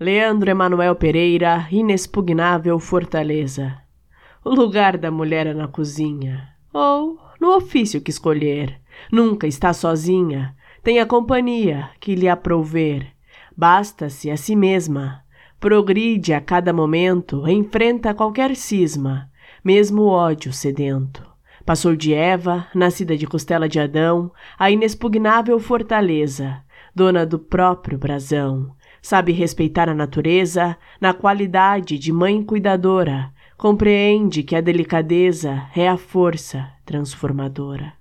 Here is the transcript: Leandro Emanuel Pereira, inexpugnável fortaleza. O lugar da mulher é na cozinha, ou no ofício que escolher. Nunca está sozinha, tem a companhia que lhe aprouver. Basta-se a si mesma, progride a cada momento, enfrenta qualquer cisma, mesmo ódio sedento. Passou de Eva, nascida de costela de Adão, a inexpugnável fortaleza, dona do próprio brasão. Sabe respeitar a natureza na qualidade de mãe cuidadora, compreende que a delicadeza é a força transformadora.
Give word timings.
Leandro 0.00 0.50
Emanuel 0.50 0.96
Pereira, 0.96 1.68
inexpugnável 1.70 2.80
fortaleza. 2.80 3.78
O 4.44 4.52
lugar 4.52 4.98
da 4.98 5.08
mulher 5.08 5.46
é 5.46 5.54
na 5.54 5.68
cozinha, 5.68 6.48
ou 6.72 7.16
no 7.40 7.54
ofício 7.54 8.00
que 8.00 8.10
escolher. 8.10 8.80
Nunca 9.12 9.46
está 9.46 9.72
sozinha, 9.72 10.56
tem 10.82 10.98
a 10.98 11.06
companhia 11.06 11.90
que 12.00 12.16
lhe 12.16 12.28
aprouver. 12.28 13.06
Basta-se 13.56 14.32
a 14.32 14.36
si 14.36 14.56
mesma, 14.56 15.22
progride 15.60 16.34
a 16.34 16.40
cada 16.40 16.72
momento, 16.72 17.48
enfrenta 17.48 18.12
qualquer 18.12 18.56
cisma, 18.56 19.30
mesmo 19.62 20.06
ódio 20.06 20.52
sedento. 20.52 21.24
Passou 21.64 21.94
de 21.94 22.12
Eva, 22.12 22.66
nascida 22.74 23.16
de 23.16 23.28
costela 23.28 23.68
de 23.68 23.78
Adão, 23.78 24.32
a 24.58 24.72
inexpugnável 24.72 25.60
fortaleza, 25.60 26.64
dona 26.94 27.26
do 27.26 27.38
próprio 27.38 27.98
brasão. 27.98 28.70
Sabe 29.02 29.32
respeitar 29.32 29.88
a 29.88 29.94
natureza 29.94 30.76
na 31.00 31.12
qualidade 31.12 31.98
de 31.98 32.12
mãe 32.12 32.42
cuidadora, 32.42 33.32
compreende 33.56 34.42
que 34.42 34.56
a 34.56 34.60
delicadeza 34.60 35.68
é 35.76 35.88
a 35.88 35.96
força 35.96 36.70
transformadora. 36.84 37.92